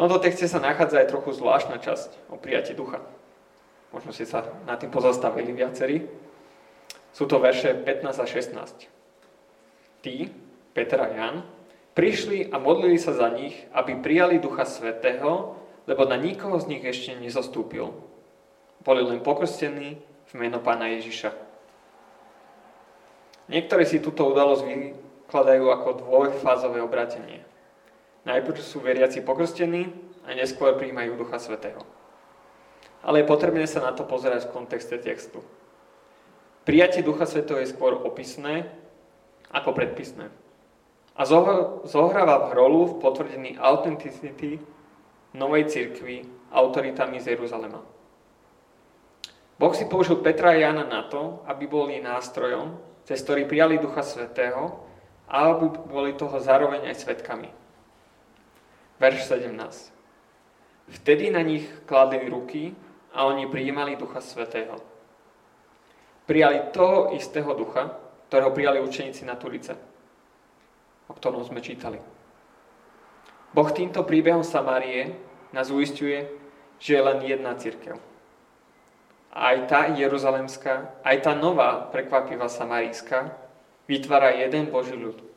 V 0.00 0.08
tomto 0.08 0.24
texte 0.24 0.48
sa 0.48 0.64
nachádza 0.64 1.04
aj 1.04 1.12
trochu 1.12 1.36
zvláštna 1.36 1.76
časť 1.76 2.32
o 2.32 2.40
prijatí 2.40 2.72
ducha. 2.72 3.04
Možno 3.92 4.16
ste 4.16 4.24
sa 4.24 4.48
nad 4.64 4.80
tým 4.80 4.88
pozastavili 4.88 5.52
viacerí. 5.52 6.08
Sú 7.12 7.28
to 7.28 7.36
verše 7.36 7.76
15 7.76 8.08
a 8.08 8.24
16. 8.24 8.88
Tí, 10.00 10.32
Peter 10.72 11.04
a 11.04 11.12
Jan, 11.12 11.44
prišli 11.92 12.48
a 12.48 12.56
modlili 12.56 12.96
sa 12.96 13.12
za 13.12 13.28
nich, 13.28 13.52
aby 13.76 14.00
prijali 14.00 14.40
Ducha 14.40 14.64
Svetého, 14.64 15.60
lebo 15.84 16.08
na 16.08 16.16
nikoho 16.16 16.56
z 16.56 16.72
nich 16.72 16.80
ešte 16.80 17.20
nezostúpil. 17.20 17.92
Boli 18.80 19.04
len 19.04 19.20
pokrstení 19.20 20.00
v 20.00 20.32
meno 20.32 20.64
Pána 20.64 20.88
Ježiša. 20.96 21.28
Niektorí 23.52 23.84
si 23.84 24.00
túto 24.00 24.24
udalosť 24.24 24.64
vykladajú 24.64 25.64
ako 25.68 25.88
dvojfázové 26.08 26.80
obratenie. 26.80 27.49
Najprv 28.28 28.60
sú 28.60 28.84
veriaci 28.84 29.24
pokrstení 29.24 29.88
a 30.28 30.36
neskôr 30.36 30.76
príjmajú 30.76 31.16
Ducha 31.16 31.40
Svetého. 31.40 31.80
Ale 33.00 33.24
je 33.24 33.30
potrebné 33.32 33.64
sa 33.64 33.80
na 33.80 33.96
to 33.96 34.04
pozerať 34.04 34.48
v 34.48 34.54
kontexte 34.60 35.00
textu. 35.00 35.40
Prijatie 36.68 37.00
Ducha 37.00 37.24
Svetého 37.24 37.56
je 37.64 37.72
skôr 37.72 37.96
opisné 37.96 38.68
ako 39.48 39.72
predpisné. 39.72 40.28
A 41.16 41.24
zohráva 41.88 42.48
v 42.48 42.50
rolu 42.52 42.80
v 42.92 42.98
potvrdení 43.00 43.56
autenticity 43.56 44.60
novej 45.32 45.64
cirkvi 45.72 46.28
autoritami 46.52 47.18
z 47.18 47.34
Jeruzalema. 47.34 47.80
Boh 49.60 49.74
si 49.76 49.84
použil 49.84 50.20
Petra 50.24 50.56
a 50.56 50.60
Jana 50.60 50.88
na 50.88 51.04
to, 51.04 51.44
aby 51.44 51.68
boli 51.68 52.00
nástrojom, 52.00 52.80
cez 53.04 53.20
ktorý 53.20 53.44
prijali 53.44 53.76
Ducha 53.80 54.00
Svetého 54.00 54.80
a 55.28 55.52
aby 55.52 55.68
boli 55.88 56.12
toho 56.16 56.36
zároveň 56.40 56.88
aj 56.88 57.04
svetkami. 57.04 57.59
Verš 59.00 59.32
17. 59.32 59.56
Vtedy 61.00 61.32
na 61.32 61.40
nich 61.40 61.64
kladli 61.88 62.28
ruky 62.28 62.76
a 63.16 63.24
oni 63.24 63.48
prijímali 63.48 63.96
Ducha 63.96 64.20
Svetého. 64.20 64.76
Prijali 66.28 66.68
toho 66.68 67.16
istého 67.16 67.48
ducha, 67.56 67.96
ktorého 68.28 68.52
prijali 68.52 68.84
učeníci 68.84 69.24
na 69.24 69.40
Turice, 69.40 69.72
o 71.08 71.16
ktorom 71.16 71.40
sme 71.48 71.64
čítali. 71.64 71.96
Boh 73.56 73.72
týmto 73.72 74.04
príbehom 74.04 74.44
Samárie 74.44 75.16
nás 75.56 75.72
uistuje, 75.72 76.28
že 76.76 76.94
je 76.94 77.02
len 77.02 77.24
jedna 77.24 77.56
církev. 77.56 77.96
A 79.32 79.56
aj 79.56 79.58
tá 79.64 79.80
jeruzalemská, 79.96 81.00
aj 81.00 81.16
tá 81.24 81.32
nová, 81.32 81.88
prekvapivá 81.88 82.52
samarijská, 82.52 83.32
vytvára 83.88 84.36
jeden 84.36 84.68
Boží 84.68 84.92
ľud. 84.92 85.29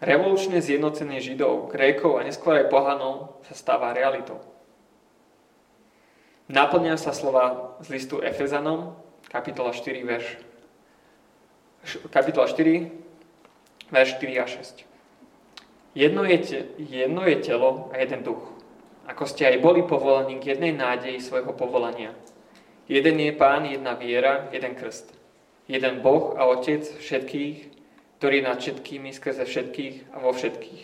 Revolučné 0.00 0.64
zjednocenie 0.64 1.20
Židov, 1.20 1.68
Grékov 1.68 2.16
a 2.16 2.24
neskôr 2.24 2.56
aj 2.56 2.72
pohanov 2.72 3.44
sa 3.44 3.52
stáva 3.52 3.92
realitou. 3.92 4.40
Naplňa 6.48 6.96
sa 6.96 7.12
slova 7.12 7.76
z 7.84 7.92
listu 7.92 8.16
Efezanom, 8.24 8.96
kapitola 9.28 9.76
4, 9.76 10.00
verš, 10.02 10.26
kapitola 12.08 12.48
4, 12.48 13.92
verš 13.92 14.10
4 14.18 14.42
a 14.42 14.46
6. 14.48 14.88
Jedno 15.94 16.24
je, 16.24 16.38
te, 16.38 16.58
jedno 16.80 17.22
je 17.28 17.36
telo 17.44 17.92
a 17.92 18.00
jeden 18.00 18.24
duch. 18.24 18.56
Ako 19.04 19.28
ste 19.28 19.52
aj 19.52 19.60
boli 19.60 19.84
povolaní 19.84 20.40
k 20.40 20.56
jednej 20.56 20.72
nádeji 20.72 21.20
svojho 21.20 21.52
povolania. 21.52 22.16
Jeden 22.88 23.20
je 23.20 23.36
pán, 23.36 23.68
jedna 23.68 23.94
viera, 23.94 24.48
jeden 24.48 24.74
krst. 24.74 25.12
Jeden 25.68 26.02
Boh 26.02 26.34
a 26.40 26.48
Otec 26.50 26.82
všetkých, 26.82 27.79
ktorý 28.20 28.44
je 28.44 28.48
nad 28.52 28.60
všetkými, 28.60 29.16
skrze 29.16 29.48
všetkých 29.48 30.12
a 30.12 30.20
vo 30.20 30.36
všetkých. 30.36 30.82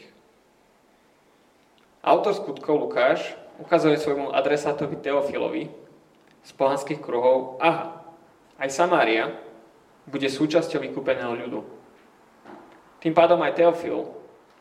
Autor 2.01 2.33
skutkov 2.33 2.81
Lukáš 2.81 3.37
ukazuje 3.61 4.01
svojmu 4.01 4.33
adresátovi 4.33 4.97
Teofilovi 4.97 5.69
z 6.41 6.51
pohanských 6.57 6.97
kruhov, 6.97 7.61
aha, 7.61 8.01
aj 8.57 8.73
Samária 8.73 9.37
bude 10.09 10.33
súčasťou 10.33 10.81
vykúpeného 10.81 11.37
ľudu. 11.37 11.61
Tým 13.05 13.13
pádom 13.13 13.45
aj 13.45 13.61
Teofil 13.61 14.09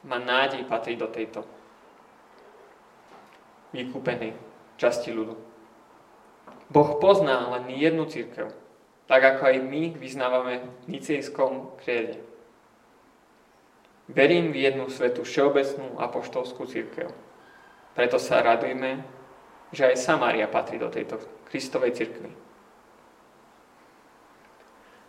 má 0.04 0.20
nádej 0.20 0.68
patriť 0.68 0.98
do 1.00 1.08
tejto 1.08 1.48
vykúpenej 3.72 4.36
časti 4.76 5.16
ľudu. 5.16 5.40
Boh 6.68 7.00
pozná 7.00 7.56
len 7.56 7.72
jednu 7.72 8.04
církev, 8.04 8.52
tak 9.08 9.24
ako 9.24 9.48
aj 9.48 9.58
my 9.64 9.96
vyznávame 9.96 10.60
v 10.60 10.92
Nicejskom 10.92 11.80
kriede. 11.80 12.35
Verím 14.06 14.54
v 14.54 14.70
jednu 14.70 14.86
svetu 14.90 15.26
všeobecnú 15.26 15.98
apoštolskú 15.98 16.70
církev. 16.70 17.10
Preto 17.98 18.22
sa 18.22 18.46
radujme, 18.46 19.02
že 19.74 19.90
aj 19.90 19.98
Samária 19.98 20.46
patrí 20.46 20.78
do 20.78 20.94
tejto 20.94 21.18
Kristovej 21.50 21.98
církvy. 21.98 22.30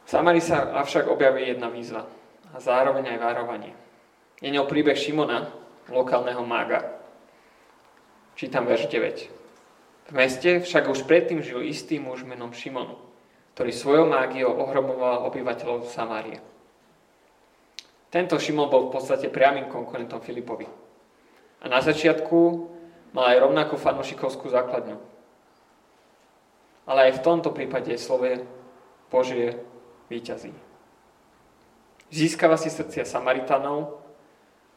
V 0.07 0.09
Samárii 0.09 0.41
sa 0.41 0.71
avšak 0.81 1.11
objaví 1.11 1.45
jedna 1.45 1.69
výzva 1.69 2.09
a 2.55 2.57
zároveň 2.57 3.12
aj 3.12 3.19
varovanie. 3.21 3.75
Je 4.41 4.49
ňou 4.49 4.65
príbeh 4.65 4.97
Šimona, 4.97 5.50
lokálneho 5.93 6.47
mága. 6.47 6.97
Čítam 8.38 8.65
verš 8.65 8.88
9. 8.88 9.29
V 10.07 10.12
meste 10.15 10.62
však 10.62 10.87
už 10.87 11.05
predtým 11.05 11.43
žil 11.43 11.67
istý 11.67 11.99
muž 11.99 12.23
menom 12.23 12.55
Šimon, 12.55 12.95
ktorý 13.59 13.73
svojou 13.75 14.07
mágiou 14.07 14.55
ohromoval 14.55 15.26
obyvateľov 15.26 15.91
Samárie. 15.91 16.38
Tento 18.16 18.40
Šimon 18.40 18.73
bol 18.73 18.88
v 18.88 18.96
podstate 18.96 19.28
priamým 19.28 19.68
konkurentom 19.68 20.25
Filipovi. 20.25 20.64
A 21.61 21.68
na 21.68 21.85
začiatku 21.85 22.64
mal 23.12 23.37
aj 23.37 23.44
rovnakú 23.44 23.76
fanušikovskú 23.76 24.49
základňu. 24.49 24.96
Ale 26.88 27.12
aj 27.12 27.20
v 27.20 27.25
tomto 27.28 27.52
prípade 27.52 27.92
slove 28.00 28.40
Božie 29.12 29.61
výťazí. 30.08 30.49
Získava 32.08 32.56
si 32.56 32.73
srdcia 32.73 33.04
Samaritanov, 33.04 34.00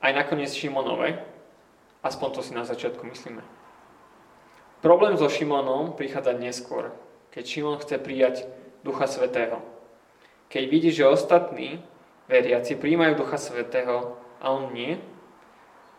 aj 0.03 0.19
nakoniec 0.19 0.51
Šimonove, 0.51 1.15
aspoň 2.03 2.27
to 2.35 2.41
si 2.43 2.51
na 2.51 2.67
začiatku 2.67 3.07
myslíme. 3.07 3.39
Problém 4.83 5.15
so 5.15 5.31
Šimonom 5.31 5.95
prichádza 5.95 6.35
neskôr, 6.35 6.91
keď 7.31 7.43
Šimon 7.47 7.79
chce 7.79 8.03
prijať 8.03 8.35
Ducha 8.83 9.07
Svetého. 9.07 9.63
Keď 10.51 10.63
vidí, 10.67 10.91
že 10.91 11.07
ostatní 11.07 11.79
veriaci 12.29 12.77
príjmajú 12.77 13.17
Ducha 13.17 13.41
Svetého 13.41 14.15
a 14.37 14.53
on 14.53 14.69
nie, 14.71 15.01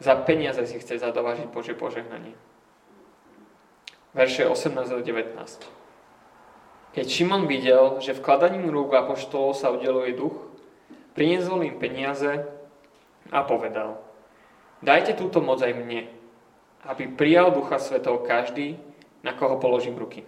za 0.01 0.17
peniaze 0.17 0.63
si 0.65 0.81
chce 0.81 1.03
zadovažiť 1.03 1.51
Bože 1.53 1.77
požehnanie. 1.77 2.33
Verše 4.17 4.49
18 4.49 4.79
a 4.79 5.03
19. 5.03 5.37
Keď 6.91 7.07
Šimon 7.07 7.47
videl, 7.47 8.03
že 8.03 8.17
vkladaním 8.17 8.71
rúk 8.73 8.97
apoštolov 8.97 9.55
sa 9.55 9.71
udeluje 9.71 10.17
duch, 10.17 10.35
priniesol 11.15 11.63
im 11.63 11.77
peniaze 11.79 12.49
a 13.31 13.45
povedal, 13.47 14.01
dajte 14.83 15.15
túto 15.15 15.39
moc 15.45 15.63
aj 15.63 15.77
mne, 15.77 16.11
aby 16.87 17.13
prijal 17.13 17.53
Ducha 17.55 17.79
Svetov 17.79 18.25
každý, 18.25 18.81
na 19.21 19.37
koho 19.37 19.61
položím 19.61 20.01
ruky. 20.01 20.25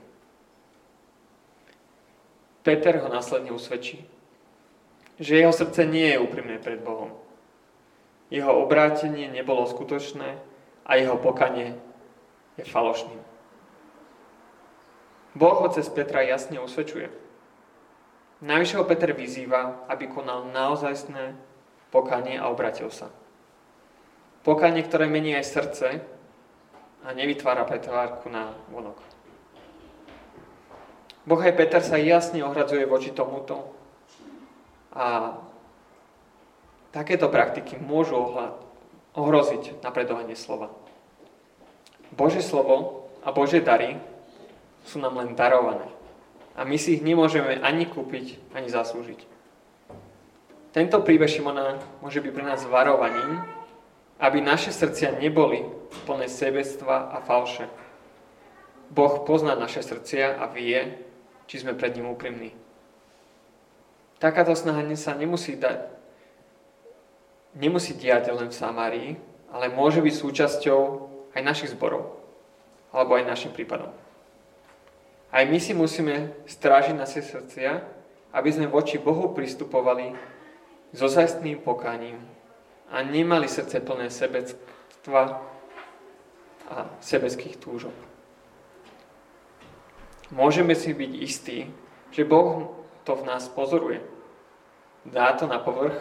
Peter 2.63 3.03
ho 3.03 3.09
následne 3.11 3.51
usvedčí, 3.51 4.07
že 5.21 5.37
jeho 5.37 5.53
srdce 5.53 5.85
nie 5.85 6.13
je 6.13 6.23
úprimné 6.23 6.57
pred 6.63 6.81
Bohom. 6.81 7.13
Jeho 8.33 8.65
obrátenie 8.65 9.29
nebolo 9.29 9.69
skutočné 9.69 10.41
a 10.89 10.91
jeho 10.97 11.21
pokanie 11.21 11.77
je 12.57 12.65
falošným. 12.65 13.21
Boh 15.37 15.57
ho 15.65 15.69
cez 15.69 15.89
Petra 15.89 16.21
jasne 16.25 16.61
usvedčuje. 16.61 17.09
Najvyššie 18.43 18.77
ho 18.81 18.85
Peter 18.85 19.13
vyzýva, 19.13 19.87
aby 19.89 20.09
konal 20.09 20.49
naozajstné 20.51 21.37
pokanie 21.95 22.37
a 22.37 22.49
obratil 22.51 22.91
sa. 22.91 23.09
Pokanie, 24.43 24.83
ktoré 24.83 25.07
mení 25.07 25.37
aj 25.39 25.47
srdce 25.47 25.87
a 27.07 27.09
nevytvára 27.15 27.63
pretvárku 27.63 28.27
na 28.27 28.51
vonok. 28.73 28.99
Boh 31.23 31.39
aj 31.39 31.55
Peter 31.55 31.79
sa 31.79 31.95
jasne 32.01 32.43
ohradzuje 32.43 32.83
voči 32.83 33.15
tomuto 33.15 33.82
a 34.93 35.37
takéto 36.93 37.33
praktiky 37.33 37.81
môžu 37.81 38.21
ohroziť 39.17 39.81
napredovanie 39.81 40.37
slova. 40.37 40.69
Bože 42.13 42.45
slovo 42.45 43.09
a 43.25 43.33
Bože 43.33 43.65
dary 43.65 43.97
sú 44.85 45.01
nám 45.01 45.17
len 45.17 45.33
darované. 45.33 45.89
A 46.53 46.69
my 46.69 46.77
si 46.77 47.01
ich 47.01 47.03
nemôžeme 47.03 47.57
ani 47.65 47.89
kúpiť, 47.89 48.37
ani 48.53 48.69
zaslúžiť. 48.69 49.25
Tento 50.77 51.01
príbeh 51.01 51.29
Šimona 51.29 51.81
môže 52.05 52.21
byť 52.21 52.33
pre 52.33 52.45
nás 52.45 52.65
varovaním, 52.69 53.41
aby 54.21 54.45
naše 54.45 54.73
srdcia 54.73 55.17
neboli 55.17 55.65
plné 56.05 56.29
sebectva 56.29 57.13
a 57.13 57.25
falše. 57.25 57.69
Boh 58.93 59.25
pozná 59.25 59.57
naše 59.57 59.81
srdcia 59.81 60.37
a 60.37 60.49
vie, 60.53 61.01
či 61.49 61.65
sme 61.65 61.73
pred 61.73 61.97
ním 61.97 62.13
úprimní. 62.13 62.62
Takáto 64.23 64.55
snaha 64.55 64.87
sa 64.95 65.19
nemusí 65.19 65.59
dať, 65.59 65.83
nemusí 67.59 67.91
diať 67.99 68.31
len 68.31 68.55
v 68.55 68.55
Samárii, 68.55 69.11
ale 69.51 69.67
môže 69.67 69.99
byť 69.99 70.15
súčasťou 70.15 70.81
aj 71.35 71.43
našich 71.43 71.75
zborov, 71.75 72.23
alebo 72.95 73.19
aj 73.19 73.27
našim 73.27 73.51
prípadom. 73.51 73.91
Aj 75.35 75.43
my 75.43 75.59
si 75.59 75.75
musíme 75.75 76.39
strážiť 76.47 76.95
naše 76.95 77.19
srdcia, 77.19 77.83
aby 78.31 78.49
sme 78.55 78.71
voči 78.71 79.03
Bohu 79.03 79.35
pristupovali 79.35 80.15
so 80.95 81.11
zajstným 81.11 81.59
pokáním 81.59 82.23
a 82.95 83.03
nemali 83.03 83.51
srdce 83.51 83.83
plné 83.83 84.07
sebectva 84.07 85.43
a 86.71 86.87
sebeckých 87.03 87.59
túžob. 87.59 87.97
Môžeme 90.31 90.79
si 90.79 90.95
byť 90.95 91.13
istí, 91.19 91.67
že 92.15 92.23
Boh 92.23 92.82
to 93.03 93.19
v 93.19 93.27
nás 93.27 93.51
pozoruje. 93.51 94.01
Dá 95.05 95.35
to 95.35 95.51
na 95.51 95.59
povrch, 95.59 95.99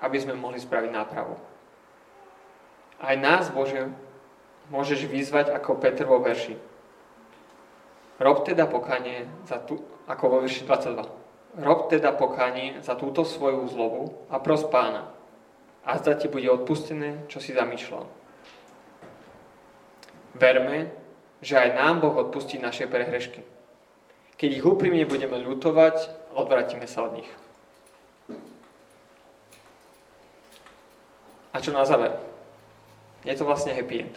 aby 0.00 0.16
sme 0.22 0.38
mohli 0.38 0.62
spraviť 0.62 0.90
nápravu. 0.90 1.34
Aj 3.00 3.16
nás, 3.16 3.50
Bože, 3.50 3.90
môžeš 4.70 5.08
vyzvať 5.08 5.50
ako 5.50 5.80
Petr 5.80 6.06
vo 6.06 6.22
verši. 6.22 6.54
Rob 8.20 8.44
teda 8.44 8.68
pokánie 8.68 9.26
za 9.48 9.58
tú, 9.58 9.80
ako 10.04 10.24
vo 10.28 10.36
verši 10.44 10.68
22. 10.68 11.64
Rob 11.64 11.90
teda 11.90 12.14
pokánie 12.14 12.78
za 12.84 12.94
túto 12.94 13.26
svoju 13.26 13.66
zlobu 13.66 14.14
a 14.30 14.38
pros 14.38 14.62
pána. 14.68 15.10
A 15.82 15.96
zda 15.98 16.14
ti 16.14 16.28
bude 16.28 16.46
odpustené, 16.46 17.24
čo 17.26 17.40
si 17.40 17.56
zamýšľal. 17.56 18.04
Verme, 20.36 20.92
že 21.40 21.56
aj 21.56 21.74
nám 21.74 22.04
Boh 22.04 22.14
odpustí 22.14 22.60
naše 22.60 22.86
prehrešky. 22.86 23.42
Keď 24.36 24.50
ich 24.60 24.64
úprimne 24.64 25.02
budeme 25.08 25.40
ľutovať, 25.40 26.19
odvratíme 26.34 26.86
sa 26.86 27.06
od 27.06 27.20
nich. 27.20 27.30
A 31.50 31.58
čo 31.58 31.74
na 31.74 31.82
záver? 31.82 32.14
Je 33.26 33.34
to 33.34 33.44
vlastne 33.44 33.74
happy 33.74 34.06
end. 34.06 34.14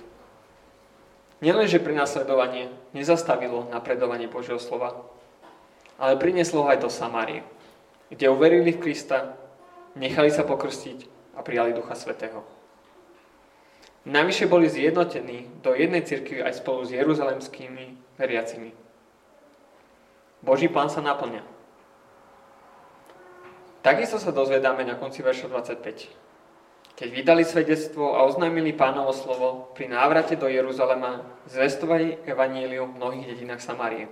Nielenže 1.44 1.84
prenasledovanie 1.84 2.72
nezastavilo 2.96 3.68
napredovanie 3.68 4.32
Božieho 4.32 4.62
slova, 4.62 4.96
ale 6.00 6.16
prinieslo 6.16 6.64
ho 6.64 6.72
aj 6.72 6.80
do 6.80 6.88
Samárie, 6.88 7.44
kde 8.08 8.32
uverili 8.32 8.72
v 8.72 8.80
Krista, 8.80 9.36
nechali 10.00 10.32
sa 10.32 10.48
pokrstiť 10.48 11.10
a 11.36 11.44
prijali 11.44 11.76
Ducha 11.76 12.00
Svetého. 12.00 12.48
Navyše 14.04 14.48
boli 14.48 14.68
zjednotení 14.68 15.64
do 15.64 15.72
jednej 15.76 16.04
cirkvi 16.04 16.44
aj 16.44 16.60
spolu 16.60 16.84
s 16.84 16.92
jeruzalemskými 16.92 18.16
veriacimi. 18.20 18.76
Boží 20.44 20.68
plán 20.68 20.92
sa 20.92 21.00
naplňa. 21.00 21.53
Takisto 23.84 24.16
sa 24.16 24.32
dozvedáme 24.32 24.88
na 24.88 24.96
konci 24.96 25.20
verša 25.20 25.52
25 25.52 26.24
keď 26.94 27.10
vydali 27.10 27.44
svedectvo 27.44 28.14
a 28.14 28.24
oznámili 28.24 28.70
pánovo 28.70 29.10
slovo, 29.18 29.74
pri 29.74 29.90
návrate 29.90 30.38
do 30.38 30.46
Jeruzalema 30.46 31.26
zvestovali 31.50 32.22
evaníliu 32.24 32.86
v 32.86 32.98
mnohých 33.02 33.28
dedinách 33.34 33.66
Samárie. 33.66 34.06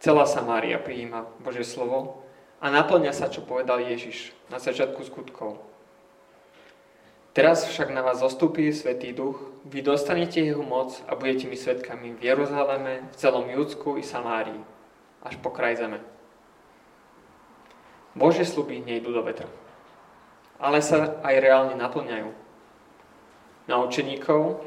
Celá 0.00 0.24
Samária 0.24 0.80
prijíma 0.80 1.28
Bože 1.44 1.60
slovo 1.60 2.24
a 2.56 2.72
naplňa 2.72 3.12
sa, 3.12 3.28
čo 3.28 3.44
povedal 3.44 3.84
Ježiš 3.84 4.32
na 4.48 4.56
začiatku 4.56 5.04
skutkov. 5.04 5.60
Teraz 7.36 7.68
však 7.68 7.92
na 7.92 8.00
vás 8.02 8.24
zostupí 8.24 8.72
Svetý 8.72 9.12
Duch, 9.12 9.38
vy 9.68 9.84
dostanete 9.84 10.40
jeho 10.40 10.64
moc 10.64 10.98
a 11.04 11.14
budete 11.14 11.46
mi 11.46 11.54
svetkami 11.54 12.16
v 12.16 12.20
Jeruzaleme, 12.26 13.06
v 13.12 13.14
celom 13.14 13.46
Judsku 13.46 14.00
i 14.00 14.02
Samárii, 14.02 14.58
až 15.22 15.36
po 15.38 15.52
kraj 15.52 15.78
zeme. 15.78 16.09
Bože 18.20 18.44
sluby 18.44 18.84
nejdu 18.84 19.16
do 19.16 19.24
vetra 19.24 19.48
ale 20.60 20.84
sa 20.84 21.16
aj 21.24 21.34
reálne 21.40 21.74
naplňajú. 21.74 22.30
Na 23.66 23.80
učeníkov, 23.80 24.60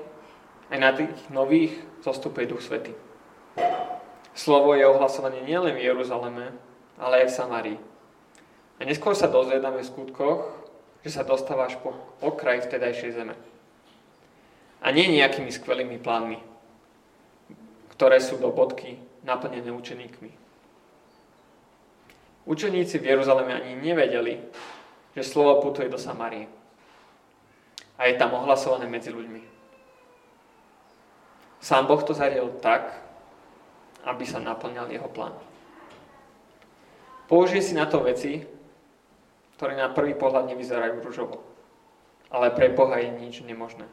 aj 0.73 0.77
na 0.81 0.91
tých 0.91 1.13
nových 1.29 1.77
zostupuje 2.01 2.49
Duch 2.49 2.65
Svety. 2.65 2.97
Slovo 4.33 4.73
je 4.73 4.89
ohlasované 4.89 5.45
nielen 5.45 5.77
v 5.77 5.85
Jeruzaleme, 5.85 6.49
ale 6.97 7.23
aj 7.23 7.27
v 7.29 7.37
Samárii. 7.37 7.79
A 8.81 8.89
neskôr 8.89 9.13
sa 9.13 9.29
dozvedáme 9.29 9.85
v 9.85 9.89
skutkoch, 9.93 10.41
že 11.05 11.13
sa 11.13 11.21
dostáva 11.21 11.69
až 11.69 11.77
po 11.77 11.93
okraj 12.25 12.65
vtedajšej 12.65 13.11
zeme. 13.13 13.37
A 14.81 14.89
nie 14.89 15.13
nejakými 15.13 15.53
skvelými 15.53 16.01
plánmi, 16.01 16.41
ktoré 17.93 18.17
sú 18.17 18.41
do 18.41 18.49
bodky 18.49 18.97
naplnené 19.21 19.69
učeníkmi. 19.69 20.31
Učeníci 22.43 22.99
v 22.99 23.15
Jeruzaleme 23.15 23.55
ani 23.55 23.79
nevedeli, 23.79 24.43
že 25.15 25.23
slovo 25.23 25.63
putuje 25.63 25.87
do 25.87 25.95
Samárie. 25.95 26.51
A 27.95 28.11
je 28.11 28.19
tam 28.19 28.35
ohlasované 28.35 28.83
medzi 28.89 29.15
ľuďmi. 29.15 29.41
Sám 31.63 31.87
Boh 31.87 32.03
to 32.03 32.11
zariadil 32.11 32.59
tak, 32.59 32.99
aby 34.03 34.27
sa 34.27 34.43
naplňal 34.43 34.91
jeho 34.91 35.07
plán. 35.07 35.31
Použije 37.31 37.71
si 37.71 37.73
na 37.79 37.87
to 37.87 38.03
veci, 38.03 38.43
ktoré 39.55 39.79
na 39.79 39.87
prvý 39.87 40.11
pohľad 40.11 40.51
nevyzerajú 40.51 40.99
ružovo. 40.99 41.39
Ale 42.27 42.51
pre 42.51 42.67
Boha 42.75 42.99
je 42.99 43.15
nič 43.15 43.39
nemožné. 43.47 43.87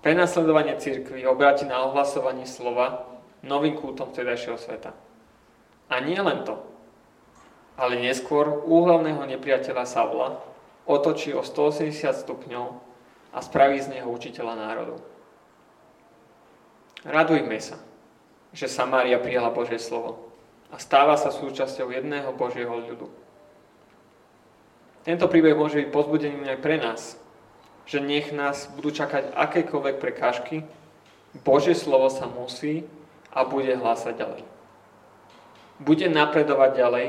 Prenasledovanie 0.00 0.80
církvy 0.80 1.28
obráti 1.28 1.68
na 1.68 1.84
ohlasovanie 1.84 2.48
slova 2.48 3.04
novým 3.44 3.76
kútom 3.76 4.08
vtedajšieho 4.08 4.56
sveta. 4.56 4.96
A 5.92 6.00
nie 6.00 6.16
len 6.16 6.40
to, 6.48 6.69
ale 7.80 7.96
neskôr 7.96 8.60
úhlavného 8.68 9.24
nepriateľa 9.24 9.88
Saula 9.88 10.44
otočí 10.84 11.32
o 11.32 11.40
180 11.40 12.12
stupňov 12.12 12.66
a 13.32 13.38
spraví 13.40 13.80
z 13.80 13.96
neho 13.96 14.12
učiteľa 14.12 14.54
národov. 14.60 15.00
Radujme 17.08 17.56
sa, 17.56 17.80
že 18.52 18.68
Samária 18.68 19.16
prijala 19.16 19.48
Božie 19.48 19.80
slovo 19.80 20.28
a 20.68 20.76
stáva 20.76 21.16
sa 21.16 21.32
súčasťou 21.32 21.88
jedného 21.88 22.36
Božieho 22.36 22.76
ľudu. 22.76 23.08
Tento 25.00 25.24
príbeh 25.32 25.56
môže 25.56 25.80
byť 25.80 25.88
pozbudením 25.88 26.44
aj 26.44 26.60
pre 26.60 26.76
nás, 26.76 27.16
že 27.88 28.04
nech 28.04 28.28
nás 28.36 28.68
budú 28.76 28.92
čakať 28.92 29.32
akékoľvek 29.32 29.96
prekážky, 29.96 30.68
Božie 31.40 31.72
slovo 31.72 32.12
sa 32.12 32.28
musí 32.28 32.84
a 33.32 33.48
bude 33.48 33.72
hlásať 33.72 34.20
ďalej. 34.20 34.42
Bude 35.80 36.06
napredovať 36.12 36.70
ďalej, 36.76 37.06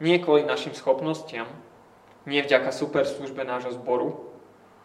nie 0.00 0.18
kvôli 0.22 0.46
našim 0.46 0.72
schopnostiam, 0.72 1.46
nie 2.24 2.40
vďaka 2.40 2.72
super 2.72 3.04
službe 3.04 3.44
nášho 3.44 3.76
zboru, 3.76 4.32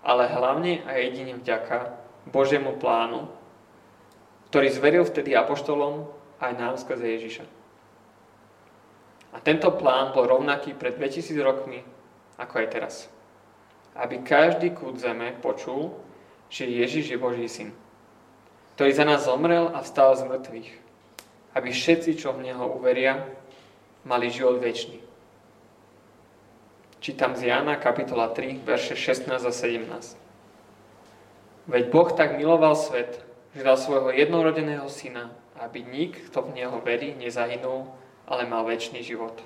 ale 0.04 0.28
hlavne 0.28 0.84
a 0.86 1.00
jedine 1.00 1.40
vďaka 1.40 1.96
Božiemu 2.30 2.76
plánu, 2.78 3.32
ktorý 4.52 4.68
zveril 4.70 5.04
vtedy 5.06 5.34
apoštolom 5.34 6.10
aj 6.42 6.52
nám 6.58 6.74
skrze 6.76 7.06
Ježiša. 7.06 7.46
A 9.30 9.38
tento 9.40 9.70
plán 9.78 10.12
bol 10.12 10.26
rovnaký 10.26 10.74
pred 10.74 10.98
2000 10.98 11.38
rokmi, 11.42 11.86
ako 12.42 12.54
aj 12.60 12.68
teraz 12.74 12.96
aby 14.00 14.24
každý 14.24 14.72
kút 14.72 14.96
zeme 14.96 15.36
počul, 15.44 15.92
že 16.50 16.66
Ježiš 16.66 17.12
je 17.14 17.18
Boží 17.20 17.46
syn, 17.52 17.76
ktorý 18.76 18.92
za 18.96 19.06
nás 19.06 19.28
zomrel 19.28 19.70
a 19.76 19.84
vstal 19.84 20.16
z 20.16 20.24
mŕtvych, 20.26 20.70
aby 21.60 21.70
všetci, 21.70 22.16
čo 22.16 22.32
v 22.34 22.50
Neho 22.50 22.64
uveria, 22.72 23.28
mali 24.06 24.32
život 24.32 24.60
väčší. 24.60 25.00
Čítam 27.00 27.36
z 27.36 27.48
Jána 27.48 27.80
kapitola 27.80 28.28
3, 28.28 28.60
verše 28.68 28.96
16 28.96 29.32
a 29.32 29.52
17. 29.52 30.20
Veď 31.68 31.84
Boh 31.92 32.12
tak 32.12 32.36
miloval 32.36 32.76
svet, 32.76 33.24
že 33.56 33.64
dal 33.64 33.80
svojho 33.80 34.12
jednorodeného 34.12 34.90
syna, 34.92 35.32
aby 35.56 35.84
nik, 35.84 36.20
kto 36.28 36.44
v 36.44 36.60
Neho 36.60 36.80
verí, 36.84 37.16
nezahynul, 37.16 37.88
ale 38.28 38.44
mal 38.46 38.68
väčší 38.68 39.00
život. 39.00 39.40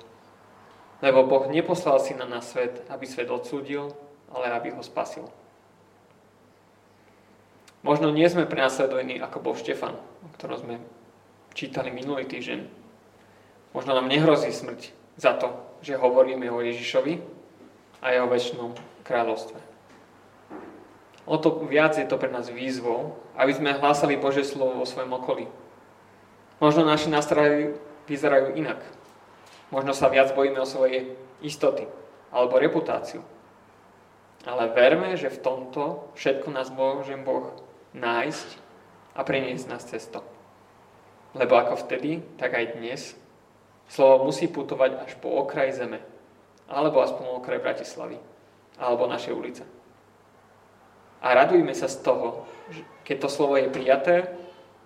Lebo 0.98 1.26
Boh 1.26 1.46
neposlal 1.46 2.02
syna 2.02 2.26
na 2.26 2.42
svet, 2.42 2.82
aby 2.90 3.06
svet 3.06 3.30
odsúdil, 3.30 3.94
ale 4.34 4.50
aby 4.50 4.74
ho 4.74 4.82
spasil. 4.82 5.30
Možno 7.84 8.08
nie 8.08 8.24
sme 8.26 8.48
prenasledujení 8.48 9.20
ako 9.20 9.44
bol 9.44 9.54
Štefan, 9.54 9.94
o 9.94 10.28
ktorom 10.40 10.58
sme 10.58 10.74
čítali 11.52 11.92
minulý 11.92 12.24
týždeň. 12.24 12.83
Možno 13.74 13.98
nám 13.98 14.06
nehrozí 14.06 14.54
smrť 14.54 14.94
za 15.18 15.34
to, 15.34 15.50
že 15.82 15.98
hovoríme 15.98 16.46
o 16.48 16.62
Ježišovi 16.62 17.18
a 17.98 18.06
jeho 18.14 18.30
väčšnom 18.30 18.70
kráľovstve. 19.02 19.58
O 21.24 21.36
to 21.40 21.66
viac 21.66 21.98
je 21.98 22.06
to 22.06 22.20
pre 22.20 22.30
nás 22.30 22.52
výzvou, 22.52 23.18
aby 23.34 23.50
sme 23.50 23.74
hlásali 23.74 24.20
Božie 24.20 24.46
slovo 24.46 24.78
vo 24.78 24.86
svojom 24.86 25.12
okolí. 25.18 25.50
Možno 26.62 26.86
naši 26.86 27.10
nástrahy 27.10 27.74
vyzerajú 28.06 28.54
inak. 28.54 28.78
Možno 29.72 29.96
sa 29.96 30.12
viac 30.12 30.30
bojíme 30.36 30.60
o 30.62 30.68
svoje 30.68 31.16
istoty 31.42 31.88
alebo 32.30 32.60
reputáciu. 32.60 33.24
Ale 34.44 34.68
verme, 34.70 35.16
že 35.16 35.32
v 35.32 35.40
tomto 35.40 36.12
všetko 36.14 36.52
nás 36.52 36.68
môže 36.68 37.16
Boh 37.16 37.56
nájsť 37.96 38.48
a 39.16 39.24
priniesť 39.24 39.64
nás 39.66 39.88
cesto. 39.88 40.20
Lebo 41.32 41.56
ako 41.56 41.80
vtedy, 41.88 42.20
tak 42.36 42.52
aj 42.52 42.76
dnes, 42.76 43.16
slovo 43.88 44.28
musí 44.28 44.46
putovať 44.48 45.08
až 45.08 45.12
po 45.18 45.32
okraj 45.40 45.72
zeme, 45.74 46.00
alebo 46.68 47.00
aspoň 47.00 47.40
okraj 47.40 47.58
Bratislavy, 47.60 48.20
alebo 48.76 49.08
našej 49.08 49.32
ulice. 49.32 49.64
A 51.24 51.32
radujme 51.32 51.72
sa 51.72 51.88
z 51.88 52.04
toho, 52.04 52.44
keď 53.00 53.16
to 53.24 53.28
slovo 53.32 53.56
je 53.56 53.72
prijaté 53.72 54.28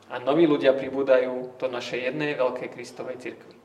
a 0.07 0.23
noví 0.23 0.47
ľudia 0.47 0.71
pribúdajú 0.71 1.59
do 1.59 1.67
našej 1.67 2.15
jednej 2.15 2.39
veľkej 2.39 2.69
Kristovej 2.71 3.19
cirkvi. 3.19 3.58